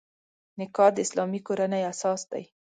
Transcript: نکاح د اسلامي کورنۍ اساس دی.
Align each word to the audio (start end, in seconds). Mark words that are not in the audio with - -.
نکاح 0.59 0.89
د 0.93 0.97
اسلامي 1.05 1.39
کورنۍ 1.47 1.81
اساس 1.91 2.21
دی. 2.31 2.43